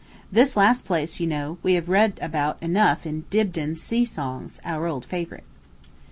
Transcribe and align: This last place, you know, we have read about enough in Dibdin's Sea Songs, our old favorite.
This 0.31 0.57
last 0.57 0.83
place, 0.83 1.19
you 1.19 1.27
know, 1.27 1.59
we 1.61 1.75
have 1.75 1.87
read 1.87 2.17
about 2.23 2.57
enough 2.59 3.05
in 3.05 3.25
Dibdin's 3.29 3.79
Sea 3.79 4.03
Songs, 4.03 4.59
our 4.65 4.87
old 4.87 5.05
favorite. 5.05 5.43